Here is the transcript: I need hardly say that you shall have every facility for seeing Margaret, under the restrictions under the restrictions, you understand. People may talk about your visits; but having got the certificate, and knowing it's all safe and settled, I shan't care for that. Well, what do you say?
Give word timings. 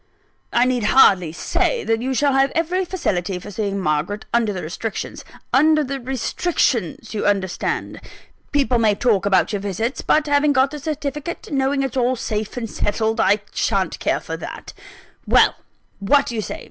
I 0.51 0.65
need 0.65 0.85
hardly 0.85 1.31
say 1.31 1.83
that 1.83 2.01
you 2.01 2.15
shall 2.15 2.33
have 2.33 2.51
every 2.55 2.85
facility 2.85 3.37
for 3.37 3.51
seeing 3.51 3.79
Margaret, 3.79 4.25
under 4.33 4.51
the 4.51 4.63
restrictions 4.63 5.23
under 5.53 5.83
the 5.83 5.99
restrictions, 5.99 7.13
you 7.13 7.27
understand. 7.27 8.01
People 8.51 8.79
may 8.79 8.95
talk 8.95 9.27
about 9.27 9.53
your 9.53 9.59
visits; 9.61 10.01
but 10.01 10.25
having 10.25 10.53
got 10.53 10.71
the 10.71 10.79
certificate, 10.79 11.49
and 11.49 11.59
knowing 11.59 11.83
it's 11.83 11.97
all 11.97 12.15
safe 12.15 12.57
and 12.57 12.67
settled, 12.67 13.19
I 13.19 13.41
shan't 13.53 13.99
care 13.99 14.19
for 14.19 14.35
that. 14.37 14.73
Well, 15.27 15.53
what 15.99 16.25
do 16.25 16.33
you 16.33 16.41
say? 16.41 16.59